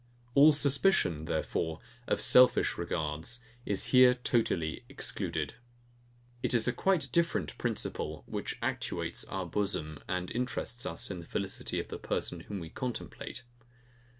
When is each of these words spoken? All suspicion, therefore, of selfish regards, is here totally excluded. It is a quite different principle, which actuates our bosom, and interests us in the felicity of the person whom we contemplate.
All 0.33 0.51
suspicion, 0.51 1.25
therefore, 1.25 1.79
of 2.07 2.19
selfish 2.19 2.75
regards, 2.75 3.41
is 3.67 3.83
here 3.93 4.15
totally 4.15 4.83
excluded. 4.89 5.53
It 6.41 6.55
is 6.55 6.67
a 6.67 6.73
quite 6.73 7.09
different 7.11 7.55
principle, 7.59 8.23
which 8.25 8.57
actuates 8.63 9.25
our 9.25 9.45
bosom, 9.45 9.99
and 10.09 10.31
interests 10.31 10.87
us 10.87 11.11
in 11.11 11.19
the 11.19 11.27
felicity 11.27 11.79
of 11.79 11.89
the 11.89 11.99
person 11.99 12.39
whom 12.39 12.59
we 12.59 12.71
contemplate. 12.71 13.43